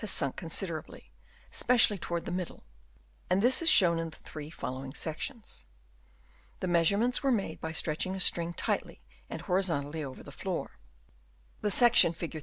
2 0.01 0.03
o 0.03 0.07
02 0.07 0.07
sunk 0.07 0.35
considerably, 0.35 1.11
especi 1.53 1.91
ally 1.91 1.97
towards 2.01 2.25
the 2.25 2.31
middle; 2.31 2.63
and 3.29 3.39
this 3.43 3.61
is 3.61 3.69
shown 3.69 3.99
in 3.99 4.09
the 4.09 4.15
three 4.15 4.49
following 4.49 4.95
sections. 4.95 5.67
The 6.59 6.67
measurements 6.67 7.21
were 7.21 7.31
made 7.31 7.61
by 7.61 7.71
stretching 7.73 8.15
a 8.15 8.19
string 8.19 8.53
tightly 8.53 9.03
and 9.29 9.41
horizontally 9.43 10.03
over 10.03 10.23
the 10.23 10.31
floor. 10.31 10.79
The 11.61 11.69
sec 11.69 11.93
tion, 11.95 12.13
Fig. 12.13 12.39